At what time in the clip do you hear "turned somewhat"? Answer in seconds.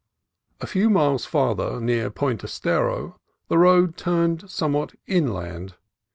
3.97-4.95